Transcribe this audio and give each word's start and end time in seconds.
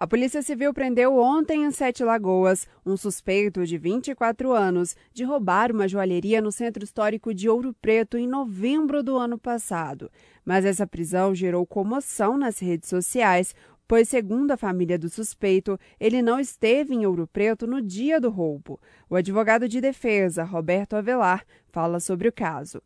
A 0.00 0.06
Polícia 0.06 0.40
Civil 0.42 0.72
prendeu 0.72 1.18
ontem 1.18 1.64
em 1.64 1.72
Sete 1.72 2.04
Lagoas 2.04 2.68
um 2.86 2.96
suspeito 2.96 3.66
de 3.66 3.76
24 3.76 4.52
anos 4.52 4.94
de 5.12 5.24
roubar 5.24 5.72
uma 5.72 5.88
joalheria 5.88 6.40
no 6.40 6.52
centro 6.52 6.84
histórico 6.84 7.34
de 7.34 7.48
Ouro 7.48 7.74
Preto 7.82 8.16
em 8.16 8.24
novembro 8.24 9.02
do 9.02 9.16
ano 9.16 9.36
passado. 9.36 10.08
Mas 10.44 10.64
essa 10.64 10.86
prisão 10.86 11.34
gerou 11.34 11.66
comoção 11.66 12.38
nas 12.38 12.60
redes 12.60 12.88
sociais, 12.88 13.56
pois, 13.88 14.08
segundo 14.08 14.52
a 14.52 14.56
família 14.56 14.96
do 14.96 15.08
suspeito, 15.08 15.76
ele 15.98 16.22
não 16.22 16.38
esteve 16.38 16.94
em 16.94 17.04
Ouro 17.04 17.26
Preto 17.26 17.66
no 17.66 17.82
dia 17.82 18.20
do 18.20 18.30
roubo. 18.30 18.78
O 19.10 19.16
advogado 19.16 19.68
de 19.68 19.80
defesa, 19.80 20.44
Roberto 20.44 20.94
Avelar, 20.94 21.44
fala 21.72 21.98
sobre 21.98 22.28
o 22.28 22.32
caso. 22.32 22.80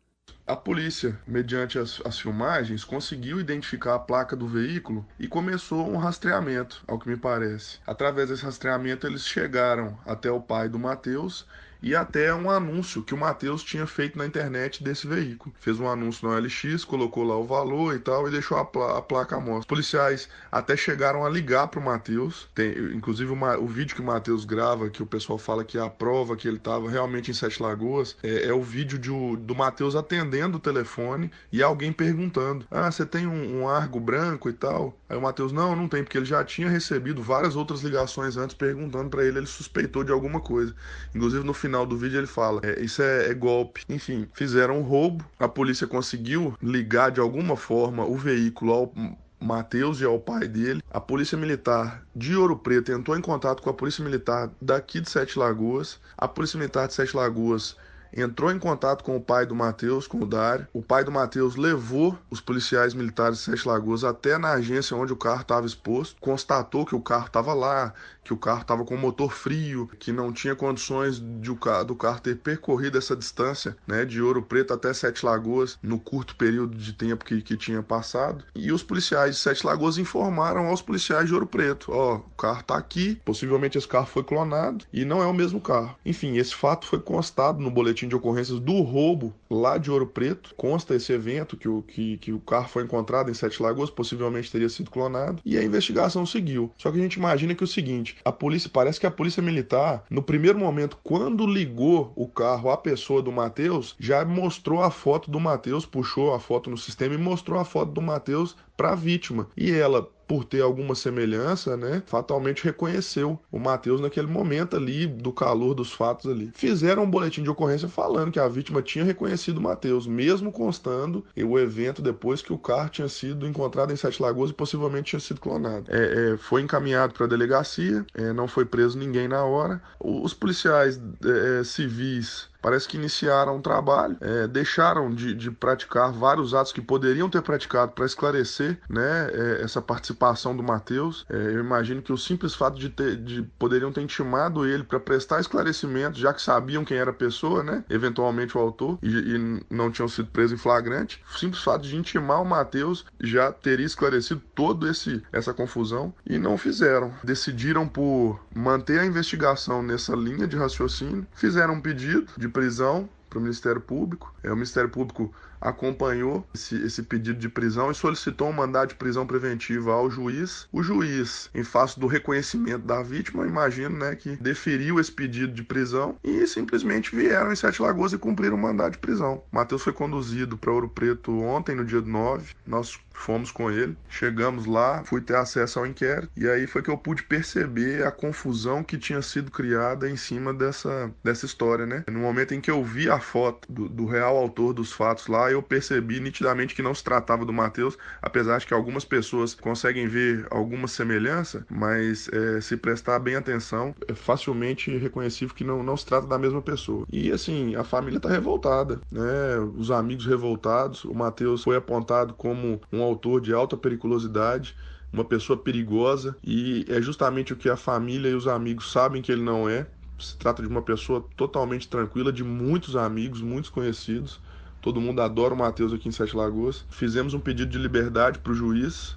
A 0.45 0.57
polícia, 0.57 1.17
mediante 1.25 1.79
as, 1.79 2.01
as, 2.05 2.19
filmagens, 2.19 2.83
conseguiu 2.83 3.39
identificar 3.39 3.95
a 3.95 3.99
placa 3.99 4.35
do 4.35 4.45
veículo 4.45 5.07
e 5.17 5.25
começou 5.25 5.89
um 5.89 5.95
rastreamento, 5.95 6.83
ao 6.85 6.99
que 6.99 7.07
me 7.07 7.15
parece. 7.15 7.79
Através 7.87 8.27
desse 8.27 8.43
rastreamento, 8.43 9.07
eles 9.07 9.25
chegaram 9.25 9.97
até 10.05 10.29
o 10.29 10.41
pai 10.41 10.67
do 10.67 10.77
Matheus 10.77 11.47
e 11.83 11.93
até 11.93 12.33
um 12.33 12.49
anúncio 12.49 13.03
que 13.03 13.13
o 13.13 13.17
Matheus 13.17 13.61
tinha 13.61 13.85
feito 13.85 14.17
na 14.17 14.25
internet 14.25 14.81
desse 14.81 15.05
veículo. 15.05 15.53
Fez 15.59 15.77
um 15.79 15.87
anúncio 15.89 16.27
no 16.27 16.33
LX, 16.33 16.85
colocou 16.85 17.25
lá 17.25 17.37
o 17.37 17.43
valor 17.43 17.93
e 17.93 17.99
tal 17.99 18.25
e 18.25 18.31
deixou 18.31 18.57
a, 18.57 18.63
pla 18.63 18.97
a 18.97 19.01
placa 19.01 19.35
à 19.35 19.39
mostra. 19.39 19.59
Os 19.59 19.65
policiais 19.65 20.29
até 20.49 20.77
chegaram 20.77 21.25
a 21.25 21.29
ligar 21.29 21.67
para 21.67 21.81
o 21.81 21.83
Matheus. 21.83 22.47
Inclusive 22.95 23.29
uma, 23.31 23.57
o 23.57 23.67
vídeo 23.67 23.95
que 23.95 24.01
o 24.01 24.05
Matheus 24.05 24.45
grava, 24.45 24.89
que 24.89 25.03
o 25.03 25.05
pessoal 25.05 25.37
fala 25.37 25.65
que 25.65 25.77
é 25.77 25.81
a 25.81 25.89
prova 25.89 26.37
que 26.37 26.47
ele 26.47 26.57
estava 26.57 26.89
realmente 26.89 27.29
em 27.29 27.33
Sete 27.33 27.61
Lagoas, 27.61 28.15
é, 28.23 28.47
é 28.47 28.53
o 28.53 28.61
vídeo 28.61 28.97
de, 28.97 29.09
do 29.37 29.53
Matheus 29.53 29.93
atendendo 29.95 30.57
o 30.57 30.61
telefone 30.61 31.29
e 31.51 31.61
alguém 31.61 31.91
perguntando: 31.91 32.65
Ah, 32.71 32.89
você 32.89 33.05
tem 33.05 33.27
um, 33.27 33.59
um 33.61 33.67
argo 33.67 33.99
branco 33.99 34.49
e 34.49 34.53
tal? 34.53 34.97
Aí 35.09 35.17
o 35.17 35.21
Matheus, 35.21 35.51
não, 35.51 35.75
não 35.75 35.89
tem, 35.89 36.01
porque 36.01 36.17
ele 36.17 36.25
já 36.25 36.43
tinha 36.45 36.69
recebido 36.69 37.21
várias 37.21 37.57
outras 37.57 37.81
ligações 37.81 38.37
antes 38.37 38.55
perguntando 38.55 39.09
para 39.09 39.25
ele, 39.25 39.39
ele 39.39 39.47
suspeitou 39.47 40.03
de 40.03 40.11
alguma 40.11 40.39
coisa. 40.39 40.73
Inclusive 41.13 41.43
no 41.43 41.53
final 41.53 41.72
final 41.73 41.87
do 41.87 41.97
vídeo 41.97 42.19
ele 42.19 42.27
fala: 42.27 42.61
é, 42.63 42.79
Isso 42.81 43.01
é, 43.01 43.29
é, 43.29 43.33
golpe. 43.33 43.83
Enfim, 43.89 44.27
fizeram 44.33 44.77
um 44.77 44.83
roubo. 44.83 45.25
A 45.39 45.47
polícia 45.47 45.87
conseguiu 45.87 46.55
ligar 46.61 47.11
de 47.11 47.19
alguma 47.19 47.57
forma 47.57 48.05
o 48.05 48.15
veículo 48.15 48.71
ao 48.71 48.93
Matheus 49.39 49.99
e 49.99 50.05
ao 50.05 50.19
pai 50.19 50.47
dele. 50.47 50.83
A 50.91 51.01
Polícia 51.01 51.37
Militar 51.37 52.03
de 52.15 52.35
Ouro 52.35 52.55
Preto 52.55 52.91
entrou 52.91 53.17
em 53.17 53.21
contato 53.21 53.61
com 53.63 53.69
a 53.69 53.73
Polícia 53.73 54.03
Militar 54.03 54.51
daqui 54.61 55.01
de 55.01 55.09
Sete 55.09 55.37
Lagoas. 55.37 55.99
A 56.15 56.27
Polícia 56.27 56.57
Militar 56.57 56.87
de 56.87 56.93
Sete 56.93 57.17
Lagoas 57.17 57.75
entrou 58.15 58.51
em 58.51 58.59
contato 58.59 59.03
com 59.03 59.15
o 59.15 59.21
pai 59.21 59.45
do 59.45 59.55
Matheus, 59.55 60.07
com 60.07 60.19
o 60.19 60.25
Dário. 60.25 60.67
O 60.73 60.81
pai 60.81 61.03
do 61.03 61.11
Matheus 61.11 61.55
levou 61.55 62.17
os 62.29 62.39
policiais 62.39 62.93
militares 62.93 63.39
de 63.39 63.43
Sete 63.43 63.67
Lagoas 63.67 64.03
até 64.03 64.37
na 64.37 64.51
agência 64.51 64.95
onde 64.95 65.13
o 65.13 65.17
carro 65.17 65.41
estava 65.41 65.65
exposto, 65.65 66.19
constatou 66.19 66.85
que 66.85 66.95
o 66.95 67.01
carro 67.01 67.27
estava 67.27 67.53
lá, 67.53 67.93
que 68.23 68.33
o 68.33 68.37
carro 68.37 68.61
estava 68.61 68.85
com 68.85 68.95
motor 68.95 69.31
frio, 69.31 69.89
que 69.99 70.11
não 70.11 70.31
tinha 70.31 70.55
condições 70.55 71.19
de 71.19 71.51
o 71.51 71.55
carro, 71.55 71.85
do 71.85 71.95
carro 71.95 72.21
ter 72.21 72.37
percorrido 72.37 72.97
essa 72.97 73.15
distância, 73.15 73.75
né, 73.85 74.05
de 74.05 74.21
Ouro 74.21 74.41
Preto 74.41 74.73
até 74.73 74.93
Sete 74.93 75.25
Lagoas 75.25 75.77
no 75.81 75.99
curto 75.99 76.35
período 76.35 76.77
de 76.77 76.93
tempo 76.93 77.25
que, 77.25 77.41
que 77.41 77.57
tinha 77.57 77.83
passado. 77.83 78.43
E 78.55 78.71
os 78.71 78.83
policiais 78.83 79.35
de 79.35 79.41
Sete 79.41 79.65
Lagoas 79.65 79.97
informaram 79.97 80.67
aos 80.67 80.81
policiais 80.81 81.27
de 81.27 81.33
Ouro 81.33 81.45
Preto: 81.45 81.91
ó, 81.91 82.15
oh, 82.15 82.17
o 82.17 82.37
carro 82.37 82.61
está 82.61 82.77
aqui, 82.77 83.21
possivelmente 83.25 83.77
esse 83.77 83.87
carro 83.87 84.05
foi 84.05 84.23
clonado 84.23 84.85
e 84.91 85.03
não 85.03 85.21
é 85.21 85.25
o 85.25 85.33
mesmo 85.33 85.59
carro. 85.59 85.95
Enfim, 86.05 86.37
esse 86.37 86.55
fato 86.55 86.87
foi 86.87 86.99
constado 86.99 87.59
no 87.59 87.71
boletim 87.71 88.02
de 88.07 88.15
ocorrências 88.15 88.59
do 88.59 88.81
roubo 88.81 89.33
lá 89.49 89.77
de 89.77 89.91
Ouro 89.91 90.07
Preto. 90.07 90.53
Consta 90.55 90.95
esse 90.95 91.11
evento 91.11 91.57
que 91.57 91.67
o, 91.67 91.81
que, 91.81 92.17
que 92.17 92.31
o 92.31 92.39
carro 92.39 92.69
foi 92.69 92.83
encontrado 92.83 93.29
em 93.29 93.33
Sete 93.33 93.61
Lagoas, 93.61 93.89
possivelmente 93.89 94.51
teria 94.51 94.69
sido 94.69 94.91
clonado, 94.91 95.41
e 95.45 95.57
a 95.57 95.63
investigação 95.63 96.25
seguiu. 96.25 96.71
Só 96.77 96.91
que 96.91 96.99
a 96.99 97.01
gente 97.01 97.15
imagina 97.15 97.55
que 97.55 97.63
é 97.63 97.65
o 97.65 97.67
seguinte 97.67 98.15
a 98.25 98.31
polícia, 98.31 98.69
parece 98.71 98.99
que 98.99 99.05
a 99.05 99.11
polícia 99.11 99.41
militar, 99.41 100.03
no 100.09 100.21
primeiro 100.21 100.57
momento, 100.57 100.97
quando 101.03 101.45
ligou 101.45 102.11
o 102.15 102.27
carro 102.27 102.69
à 102.69 102.77
pessoa 102.77 103.21
do 103.21 103.31
Matheus, 103.31 103.95
já 103.99 104.23
mostrou 104.25 104.81
a 104.81 104.91
foto 104.91 105.29
do 105.29 105.39
Matheus, 105.39 105.85
puxou 105.85 106.33
a 106.33 106.39
foto 106.39 106.69
no 106.69 106.77
sistema 106.77 107.15
e 107.15 107.17
mostrou 107.17 107.59
a 107.59 107.65
foto 107.65 107.91
do 107.91 108.01
Matheus 108.01 108.55
para 108.75 108.91
a 108.91 108.95
vítima. 108.95 109.47
E 109.55 109.71
ela, 109.71 110.09
por 110.27 110.43
ter 110.43 110.61
alguma 110.61 110.95
semelhança, 110.95 111.75
né, 111.77 112.01
fatalmente 112.05 112.63
reconheceu 112.63 113.39
o 113.51 113.59
Matheus 113.59 114.01
naquele 114.01 114.27
momento 114.27 114.75
ali, 114.75 115.05
do 115.05 115.31
calor 115.31 115.73
dos 115.73 115.91
fatos 115.91 116.29
ali. 116.29 116.51
Fizeram 116.53 117.03
um 117.03 117.09
boletim 117.09 117.43
de 117.43 117.49
ocorrência 117.49 117.87
falando 117.87 118.31
que 118.31 118.39
a 118.39 118.47
vítima 118.47 118.81
tinha 118.81 119.03
reconhecido 119.03 119.57
o 119.57 119.61
Matheus, 119.61 120.07
mesmo 120.07 120.51
constando 120.51 121.25
o 121.37 121.59
evento 121.59 122.01
depois 122.01 122.41
que 122.41 122.53
o 122.53 122.57
carro 122.57 122.89
tinha 122.89 123.07
sido 123.07 123.47
encontrado 123.47 123.91
em 123.91 123.95
Sete 123.95 124.21
Lagoas 124.21 124.51
e 124.51 124.53
possivelmente 124.53 125.11
tinha 125.11 125.19
sido 125.19 125.41
clonado. 125.41 125.85
É, 125.89 126.33
é, 126.33 126.37
foi 126.37 126.61
encaminhado 126.61 127.13
para 127.13 127.25
a 127.25 127.29
delegacia, 127.29 128.05
é, 128.13 128.33
não 128.33 128.47
foi 128.47 128.65
preso 128.65 128.97
ninguém 128.97 129.27
na 129.27 129.43
hora. 129.43 129.81
Os 129.99 130.33
policiais 130.33 130.99
é, 131.23 131.63
civis 131.63 132.52
parece 132.63 132.87
que 132.87 132.95
iniciaram 132.95 133.57
um 133.57 133.61
trabalho, 133.61 134.15
é, 134.21 134.47
deixaram 134.47 135.13
de, 135.13 135.35
de, 135.35 135.51
praticar 135.51 136.13
vários 136.13 136.53
atos 136.53 136.71
que 136.71 136.81
poderiam 136.81 137.29
ter 137.29 137.41
praticado 137.41 137.91
para 137.91 138.05
esclarecer 138.05 138.79
né, 138.89 139.29
é, 139.33 139.61
essa 139.61 139.81
participação 139.81 140.55
do 140.55 140.63
Matheus. 140.63 141.25
É, 141.29 141.35
eu 141.35 141.59
imagino 141.59 142.01
que 142.01 142.13
o 142.13 142.17
simples 142.17 142.55
fato 142.55 142.79
de, 142.79 142.89
ter, 142.89 143.17
de 143.17 143.43
poderiam 143.59 143.91
ter 143.91 144.01
intimado 144.01 144.65
ele 144.65 144.83
para 144.83 144.97
prestar 144.97 145.41
esclarecimento, 145.41 146.17
já 146.17 146.33
que 146.33 146.41
sabiam 146.41 146.85
quem 146.85 146.97
era 146.97 147.11
a 147.11 147.13
pessoa, 147.13 147.61
né, 147.61 147.83
eventualmente 147.89 148.57
o 148.57 148.61
autor, 148.61 148.97
e, 149.03 149.09
e 149.09 149.63
não 149.69 149.91
tinham 149.91 150.07
sido 150.07 150.29
presos 150.29 150.53
em 150.53 150.57
flagrante, 150.57 151.21
o 151.35 151.37
simples 151.37 151.61
fato 151.61 151.83
de 151.83 151.97
intimar 151.97 152.41
o 152.41 152.45
Matheus 152.45 153.05
já 153.19 153.51
teria 153.51 153.85
esclarecido 153.85 154.41
toda 154.55 154.89
essa 155.33 155.53
confusão 155.53 156.13
e 156.25 156.37
não 156.37 156.57
fizeram. 156.57 157.13
Decidiram 157.23 157.87
por 157.87 158.39
manter 158.55 158.99
a 158.99 159.05
investigação 159.05 159.83
nessa 159.83 160.15
linha 160.15 160.47
de 160.47 160.55
raciocínio, 160.55 161.27
fizeram 161.33 161.73
um 161.73 161.81
pedido 161.81 162.31
de 162.37 162.52
prisão 162.53 163.09
para 163.29 163.39
o 163.39 163.41
Ministério 163.41 163.81
Público. 163.81 164.33
É, 164.43 164.51
o 164.51 164.55
Ministério 164.55 164.89
Público 164.89 165.33
acompanhou 165.63 166.45
esse, 166.53 166.75
esse, 166.83 167.01
pedido 167.03 167.39
de 167.39 167.49
prisão 167.49 167.89
e 167.89 167.95
solicitou 167.95 168.49
um 168.49 168.53
mandado 168.53 168.89
de 168.89 168.95
prisão 168.95 169.25
preventiva 169.25 169.93
ao 169.93 170.09
juiz. 170.11 170.67
O 170.71 170.83
juiz, 170.83 171.49
em 171.55 171.63
face 171.63 171.99
do 171.99 172.05
reconhecimento 172.05 172.85
da 172.85 173.01
vítima, 173.01 173.47
imagino 173.47 173.97
né, 173.97 174.15
que 174.15 174.35
deferiu 174.35 174.99
esse 174.99 175.11
pedido 175.11 175.53
de 175.53 175.63
prisão 175.63 176.17
e 176.23 176.45
simplesmente 176.45 177.15
vieram 177.15 177.51
em 177.51 177.55
Sete 177.55 177.81
Lagoas 177.81 178.11
e 178.13 178.17
cumpriram 178.17 178.55
o 178.55 178.61
mandado 178.61 178.93
de 178.93 178.97
prisão. 178.97 179.43
Matheus 179.51 179.83
foi 179.83 179.93
conduzido 179.93 180.57
para 180.57 180.71
Ouro 180.71 180.89
Preto 180.89 181.39
ontem, 181.41 181.75
no 181.75 181.85
dia 181.85 182.01
9. 182.01 182.53
Nós 182.67 182.99
fomos 183.13 183.51
com 183.51 183.71
ele, 183.71 183.95
chegamos 184.09 184.65
lá, 184.65 185.03
fui 185.05 185.21
ter 185.21 185.35
acesso 185.35 185.79
ao 185.79 185.85
inquérito 185.85 186.29
e 186.35 186.47
aí 186.49 186.67
foi 186.67 186.81
que 186.81 186.89
eu 186.89 186.97
pude 186.97 187.23
perceber 187.23 188.05
a 188.05 188.11
confusão 188.11 188.83
que 188.83 188.97
tinha 188.97 189.21
sido 189.21 189.51
criada 189.51 190.09
em 190.09 190.17
cima 190.17 190.53
dessa, 190.53 191.11
dessa 191.23 191.45
história, 191.45 191.85
né? 191.85 192.03
No 192.09 192.19
momento 192.19 192.53
em 192.53 192.59
que 192.59 192.71
eu 192.71 192.83
vi 192.83 193.09
a 193.09 193.19
foto 193.19 193.71
do, 193.71 193.87
do 193.87 194.05
real 194.05 194.35
autor 194.35 194.73
dos 194.73 194.91
fatos 194.91 195.27
lá, 195.27 195.52
eu 195.53 195.61
percebi 195.61 196.19
nitidamente 196.19 196.75
que 196.75 196.81
não 196.81 196.93
se 196.93 197.03
tratava 197.03 197.45
do 197.45 197.53
Mateus, 197.53 197.97
apesar 198.21 198.59
de 198.59 198.67
que 198.67 198.73
algumas 198.73 199.05
pessoas 199.05 199.53
conseguem 199.53 200.07
ver 200.07 200.45
alguma 200.49 200.87
semelhança, 200.87 201.65
mas 201.69 202.29
é, 202.31 202.61
se 202.61 202.77
prestar 202.77 203.19
bem 203.19 203.35
atenção, 203.35 203.95
é 204.07 204.13
facilmente 204.13 204.95
reconhecível 204.97 205.55
que 205.55 205.63
não, 205.63 205.83
não 205.83 205.97
se 205.97 206.05
trata 206.05 206.27
da 206.27 206.37
mesma 206.37 206.61
pessoa. 206.61 207.05
E 207.11 207.31
assim, 207.31 207.75
a 207.75 207.83
família 207.83 208.17
está 208.17 208.29
revoltada, 208.29 208.99
né? 209.11 209.59
Os 209.77 209.91
amigos 209.91 210.25
revoltados, 210.25 211.03
o 211.05 211.13
Mateus 211.13 211.63
foi 211.63 211.75
apontado 211.75 212.33
como 212.33 212.81
um 212.91 213.01
autor 213.01 213.41
de 213.41 213.53
alta 213.53 213.77
periculosidade 213.77 214.75
uma 215.13 215.23
pessoa 215.23 215.55
perigosa 215.55 216.35
e 216.43 216.85
é 216.89 216.99
justamente 216.99 217.53
o 217.53 217.55
que 217.55 217.69
a 217.69 217.77
família 217.77 218.29
e 218.29 218.33
os 218.33 218.47
amigos 218.47 218.91
sabem 218.91 219.21
que 219.21 219.31
ele 219.31 219.43
não 219.43 219.69
é. 219.69 219.85
Se 220.17 220.35
trata 220.37 220.61
de 220.61 220.67
uma 220.67 220.81
pessoa 220.81 221.23
totalmente 221.37 221.87
tranquila, 221.87 222.31
de 222.31 222.43
muitos 222.43 222.95
amigos, 222.95 223.41
muitos 223.41 223.69
conhecidos. 223.69 224.41
Todo 224.83 224.99
mundo 224.99 225.21
adora 225.21 225.53
o 225.53 225.57
Matheus 225.57 225.93
aqui 225.93 226.09
em 226.09 226.11
Sete 226.11 226.35
Lagoas. 226.35 226.85
Fizemos 226.89 227.33
um 227.33 227.39
pedido 227.39 227.71
de 227.71 227.77
liberdade 227.77 228.39
para 228.39 228.51
o 228.51 228.53
juiz 228.53 229.15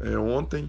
é, 0.00 0.18
ontem, 0.18 0.68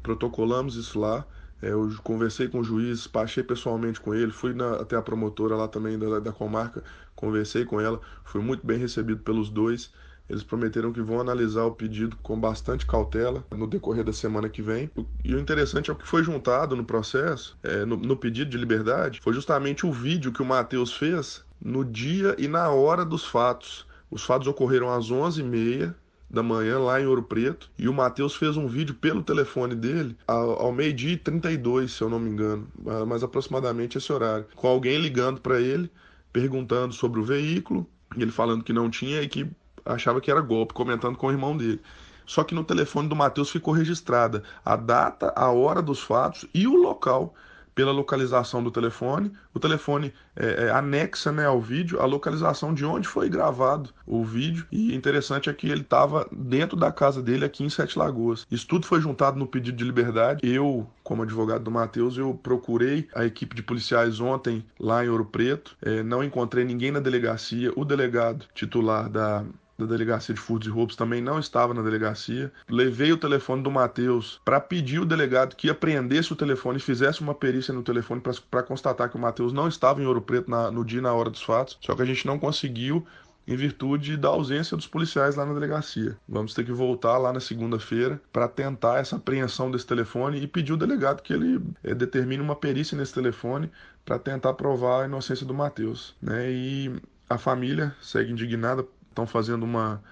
protocolamos 0.00 0.76
isso 0.76 1.00
lá. 1.00 1.26
É, 1.60 1.72
eu 1.72 1.90
conversei 2.04 2.46
com 2.46 2.60
o 2.60 2.64
juiz, 2.64 3.08
passei 3.08 3.42
pessoalmente 3.42 4.00
com 4.00 4.14
ele, 4.14 4.30
fui 4.30 4.54
na, 4.54 4.76
até 4.76 4.94
a 4.94 5.02
promotora 5.02 5.56
lá 5.56 5.66
também 5.66 5.98
da, 5.98 6.20
da 6.20 6.30
comarca, 6.30 6.84
conversei 7.16 7.64
com 7.64 7.80
ela, 7.80 8.00
fui 8.24 8.40
muito 8.40 8.64
bem 8.64 8.78
recebido 8.78 9.22
pelos 9.24 9.50
dois. 9.50 9.92
Eles 10.28 10.44
prometeram 10.44 10.92
que 10.92 11.02
vão 11.02 11.20
analisar 11.20 11.64
o 11.64 11.72
pedido 11.72 12.16
com 12.22 12.38
bastante 12.38 12.86
cautela 12.86 13.44
no 13.50 13.66
decorrer 13.66 14.04
da 14.04 14.12
semana 14.12 14.48
que 14.48 14.62
vem. 14.62 14.88
E 15.24 15.34
o 15.34 15.40
interessante 15.40 15.90
é 15.90 15.92
o 15.92 15.96
que 15.96 16.06
foi 16.06 16.22
juntado 16.22 16.76
no 16.76 16.84
processo, 16.84 17.58
é, 17.60 17.84
no, 17.84 17.96
no 17.96 18.16
pedido 18.16 18.52
de 18.52 18.56
liberdade, 18.56 19.20
foi 19.20 19.32
justamente 19.32 19.84
o 19.84 19.90
vídeo 19.90 20.30
que 20.30 20.40
o 20.40 20.44
Matheus 20.44 20.92
fez 20.92 21.44
no 21.60 21.84
dia 21.84 22.34
e 22.38 22.48
na 22.48 22.70
hora 22.70 23.04
dos 23.04 23.24
fatos. 23.24 23.86
Os 24.10 24.24
fatos 24.24 24.48
ocorreram 24.48 24.92
às 24.92 25.10
11h30 25.10 25.94
da 26.30 26.42
manhã 26.42 26.78
lá 26.78 27.00
em 27.00 27.06
Ouro 27.06 27.24
Preto 27.24 27.68
e 27.76 27.88
o 27.88 27.92
Matheus 27.92 28.36
fez 28.36 28.56
um 28.56 28.68
vídeo 28.68 28.94
pelo 28.94 29.22
telefone 29.22 29.74
dele 29.74 30.16
ao, 30.26 30.62
ao 30.62 30.72
meio-dia 30.72 31.12
e 31.12 31.16
32, 31.16 31.92
se 31.92 32.02
eu 32.02 32.08
não 32.08 32.20
me 32.20 32.30
engano, 32.30 32.68
mas 33.06 33.24
aproximadamente 33.24 33.98
esse 33.98 34.12
horário, 34.12 34.46
com 34.54 34.68
alguém 34.68 34.98
ligando 34.98 35.40
para 35.40 35.60
ele, 35.60 35.90
perguntando 36.32 36.94
sobre 36.94 37.18
o 37.18 37.24
veículo, 37.24 37.84
ele 38.16 38.30
falando 38.30 38.62
que 38.62 38.72
não 38.72 38.88
tinha 38.88 39.20
e 39.20 39.28
que 39.28 39.50
achava 39.84 40.20
que 40.20 40.30
era 40.30 40.40
golpe, 40.40 40.72
comentando 40.72 41.16
com 41.16 41.26
o 41.26 41.32
irmão 41.32 41.56
dele. 41.56 41.80
só 42.24 42.44
que 42.44 42.54
no 42.54 42.62
telefone 42.62 43.08
do 43.08 43.16
Matheus 43.16 43.50
ficou 43.50 43.74
registrada 43.74 44.44
a 44.64 44.76
data, 44.76 45.32
a 45.34 45.50
hora 45.50 45.82
dos 45.82 46.00
fatos 46.00 46.46
e 46.54 46.68
o 46.68 46.76
local 46.76 47.34
pela 47.80 47.92
localização 47.92 48.62
do 48.62 48.70
telefone. 48.70 49.32
O 49.54 49.58
telefone 49.58 50.12
é, 50.36 50.66
é, 50.66 50.70
anexa 50.70 51.32
né, 51.32 51.46
ao 51.46 51.58
vídeo 51.58 51.98
a 51.98 52.04
localização 52.04 52.74
de 52.74 52.84
onde 52.84 53.08
foi 53.08 53.30
gravado 53.30 53.88
o 54.06 54.22
vídeo. 54.22 54.66
E 54.70 54.94
interessante 54.94 55.48
é 55.48 55.52
que 55.54 55.66
ele 55.66 55.80
estava 55.80 56.28
dentro 56.30 56.76
da 56.76 56.92
casa 56.92 57.22
dele 57.22 57.42
aqui 57.42 57.64
em 57.64 57.70
Sete 57.70 57.98
Lagoas. 57.98 58.46
Isso 58.50 58.66
tudo 58.66 58.86
foi 58.86 59.00
juntado 59.00 59.38
no 59.38 59.46
pedido 59.46 59.78
de 59.78 59.84
liberdade. 59.84 60.40
Eu, 60.46 60.86
como 61.02 61.22
advogado 61.22 61.64
do 61.64 61.70
Matheus, 61.70 62.18
eu 62.18 62.38
procurei 62.42 63.08
a 63.14 63.24
equipe 63.24 63.56
de 63.56 63.62
policiais 63.62 64.20
ontem 64.20 64.62
lá 64.78 65.02
em 65.02 65.08
Ouro 65.08 65.24
Preto. 65.24 65.74
É, 65.80 66.02
não 66.02 66.22
encontrei 66.22 66.66
ninguém 66.66 66.90
na 66.90 67.00
delegacia. 67.00 67.72
O 67.76 67.84
delegado 67.86 68.44
titular 68.54 69.08
da 69.08 69.42
da 69.80 69.86
delegacia 69.86 70.34
de 70.34 70.40
furtos 70.40 70.68
e 70.68 70.70
roubos 70.70 70.96
também 70.96 71.20
não 71.20 71.38
estava 71.38 71.74
na 71.74 71.82
delegacia. 71.82 72.52
Levei 72.68 73.12
o 73.12 73.16
telefone 73.16 73.62
do 73.62 73.70
Matheus 73.70 74.40
para 74.44 74.60
pedir 74.60 75.00
o 75.00 75.06
delegado 75.06 75.56
que 75.56 75.70
apreendesse 75.70 76.32
o 76.32 76.36
telefone 76.36 76.78
e 76.78 76.82
fizesse 76.82 77.20
uma 77.20 77.34
perícia 77.34 77.74
no 77.74 77.82
telefone 77.82 78.22
para 78.50 78.62
constatar 78.62 79.08
que 79.08 79.16
o 79.16 79.20
Matheus 79.20 79.52
não 79.52 79.68
estava 79.68 80.00
em 80.00 80.06
Ouro 80.06 80.22
Preto 80.22 80.50
na, 80.50 80.70
no 80.70 80.84
dia 80.84 80.98
e 80.98 81.02
na 81.02 81.12
hora 81.12 81.30
dos 81.30 81.42
fatos. 81.42 81.78
Só 81.80 81.94
que 81.94 82.02
a 82.02 82.06
gente 82.06 82.26
não 82.26 82.38
conseguiu 82.38 83.06
em 83.46 83.56
virtude 83.56 84.16
da 84.16 84.28
ausência 84.28 84.76
dos 84.76 84.86
policiais 84.86 85.34
lá 85.34 85.44
na 85.44 85.54
delegacia. 85.54 86.16
Vamos 86.28 86.54
ter 86.54 86.64
que 86.64 86.72
voltar 86.72 87.18
lá 87.18 87.32
na 87.32 87.40
segunda-feira 87.40 88.20
para 88.32 88.46
tentar 88.46 89.00
essa 89.00 89.16
apreensão 89.16 89.70
desse 89.70 89.86
telefone 89.86 90.40
e 90.40 90.46
pedir 90.46 90.72
o 90.72 90.76
delegado 90.76 91.22
que 91.22 91.32
ele 91.32 91.60
é, 91.82 91.94
determine 91.94 92.42
uma 92.42 92.54
perícia 92.54 92.96
nesse 92.96 93.12
telefone 93.12 93.70
para 94.04 94.18
tentar 94.18 94.54
provar 94.54 95.02
a 95.02 95.06
inocência 95.06 95.44
do 95.44 95.54
Matheus. 95.54 96.14
Né? 96.22 96.50
E 96.50 97.00
a 97.28 97.38
família 97.38 97.94
segue 98.00 98.32
indignada 98.32 98.84
estão 99.20 99.26
fazendo 99.26 99.64
uma, 99.64 100.02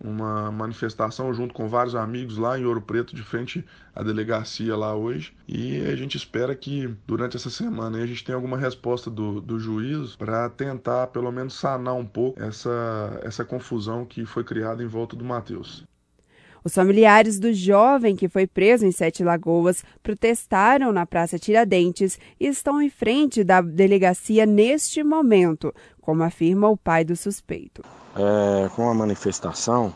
uma 0.00 0.50
manifestação 0.50 1.32
junto 1.32 1.54
com 1.54 1.68
vários 1.68 1.94
amigos 1.94 2.36
lá 2.36 2.58
em 2.58 2.64
Ouro 2.64 2.80
Preto, 2.80 3.14
de 3.14 3.22
frente 3.22 3.64
à 3.94 4.02
delegacia 4.02 4.76
lá 4.76 4.94
hoje. 4.94 5.34
E 5.46 5.80
a 5.82 5.96
gente 5.96 6.16
espera 6.16 6.54
que 6.54 6.88
durante 7.06 7.36
essa 7.36 7.50
semana 7.50 7.98
a 7.98 8.06
gente 8.06 8.24
tenha 8.24 8.36
alguma 8.36 8.58
resposta 8.58 9.10
do, 9.10 9.40
do 9.40 9.58
juízo 9.58 10.18
para 10.18 10.48
tentar 10.50 11.08
pelo 11.08 11.30
menos 11.30 11.54
sanar 11.54 11.94
um 11.94 12.06
pouco 12.06 12.42
essa, 12.42 13.20
essa 13.22 13.44
confusão 13.44 14.04
que 14.04 14.26
foi 14.26 14.44
criada 14.44 14.82
em 14.82 14.86
volta 14.86 15.16
do 15.16 15.24
Matheus. 15.24 15.84
Os 16.66 16.74
familiares 16.74 17.38
do 17.38 17.54
jovem 17.54 18.16
que 18.16 18.28
foi 18.28 18.44
preso 18.44 18.84
em 18.84 18.90
Sete 18.90 19.22
Lagoas 19.22 19.84
protestaram 20.02 20.90
na 20.90 21.06
Praça 21.06 21.38
Tiradentes 21.38 22.18
e 22.40 22.48
estão 22.48 22.82
em 22.82 22.90
frente 22.90 23.44
da 23.44 23.60
delegacia 23.60 24.44
neste 24.44 25.04
momento, 25.04 25.72
como 26.00 26.24
afirma 26.24 26.68
o 26.68 26.76
pai 26.76 27.04
do 27.04 27.14
suspeito 27.14 27.84
é, 28.16 28.68
com 28.70 28.90
a 28.90 28.94
manifestação, 28.94 29.94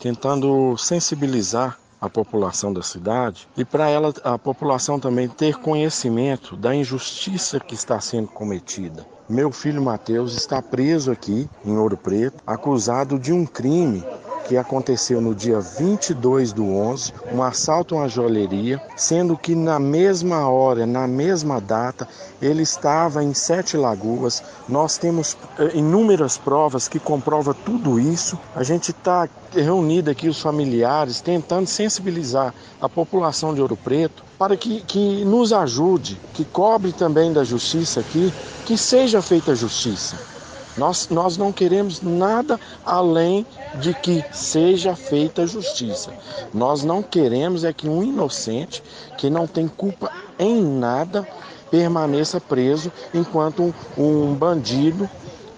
tentando 0.00 0.76
sensibilizar 0.76 1.78
a 2.00 2.08
população 2.08 2.72
da 2.72 2.82
cidade 2.82 3.46
e 3.56 3.64
para 3.64 3.88
ela 3.88 4.12
a 4.24 4.36
população 4.36 4.98
também 4.98 5.28
ter 5.28 5.58
conhecimento 5.58 6.56
da 6.56 6.74
injustiça 6.74 7.60
que 7.60 7.76
está 7.76 8.00
sendo 8.00 8.26
cometida. 8.26 9.06
Meu 9.28 9.52
filho 9.52 9.80
Mateus 9.80 10.34
está 10.34 10.60
preso 10.60 11.12
aqui 11.12 11.48
em 11.64 11.76
Ouro 11.76 11.96
Preto, 11.96 12.42
acusado 12.44 13.16
de 13.16 13.32
um 13.32 13.46
crime 13.46 14.02
que 14.50 14.56
aconteceu 14.56 15.20
no 15.20 15.32
dia 15.32 15.60
22 15.60 16.52
do 16.52 16.74
11, 16.74 17.12
um 17.32 17.40
assalto 17.40 17.94
a 17.94 17.98
uma 17.98 18.08
joalheria, 18.08 18.82
sendo 18.96 19.38
que 19.38 19.54
na 19.54 19.78
mesma 19.78 20.50
hora, 20.50 20.84
na 20.84 21.06
mesma 21.06 21.60
data, 21.60 22.08
ele 22.42 22.62
estava 22.62 23.22
em 23.22 23.32
Sete 23.32 23.76
Lagoas. 23.76 24.42
Nós 24.68 24.98
temos 24.98 25.36
eh, 25.56 25.70
inúmeras 25.74 26.36
provas 26.36 26.88
que 26.88 26.98
comprovam 26.98 27.54
tudo 27.64 28.00
isso. 28.00 28.36
A 28.56 28.64
gente 28.64 28.90
está 28.90 29.28
reunido 29.52 30.10
aqui, 30.10 30.28
os 30.28 30.40
familiares, 30.40 31.20
tentando 31.20 31.68
sensibilizar 31.68 32.52
a 32.80 32.88
população 32.88 33.54
de 33.54 33.62
Ouro 33.62 33.76
Preto 33.76 34.24
para 34.36 34.56
que, 34.56 34.80
que 34.80 35.24
nos 35.24 35.52
ajude, 35.52 36.20
que 36.34 36.44
cobre 36.44 36.92
também 36.92 37.32
da 37.32 37.44
justiça 37.44 38.00
aqui, 38.00 38.34
que 38.66 38.76
seja 38.76 39.22
feita 39.22 39.54
justiça. 39.54 40.39
Nós, 40.80 41.10
nós 41.10 41.36
não 41.36 41.52
queremos 41.52 42.00
nada 42.00 42.58
além 42.86 43.44
de 43.82 43.92
que 43.92 44.24
seja 44.32 44.96
feita 44.96 45.46
justiça. 45.46 46.10
Nós 46.54 46.82
não 46.82 47.02
queremos 47.02 47.64
é 47.64 47.70
que 47.70 47.86
um 47.86 48.02
inocente 48.02 48.82
que 49.18 49.28
não 49.28 49.46
tem 49.46 49.68
culpa 49.68 50.10
em 50.38 50.62
nada 50.62 51.28
permaneça 51.70 52.40
preso 52.40 52.90
enquanto 53.12 53.62
um, 53.62 53.74
um 54.02 54.34
bandido, 54.34 55.06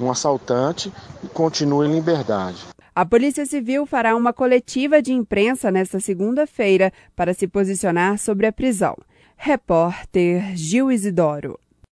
um 0.00 0.10
assaltante, 0.10 0.92
continue 1.32 1.86
em 1.86 1.94
liberdade. 1.94 2.56
A 2.92 3.06
Polícia 3.06 3.46
Civil 3.46 3.86
fará 3.86 4.16
uma 4.16 4.32
coletiva 4.32 5.00
de 5.00 5.12
imprensa 5.12 5.70
nesta 5.70 6.00
segunda-feira 6.00 6.92
para 7.14 7.32
se 7.32 7.46
posicionar 7.46 8.18
sobre 8.18 8.48
a 8.48 8.52
prisão. 8.52 8.96
Repórter 9.36 10.56
Gil 10.56 10.90
Isidoro. 10.90 11.60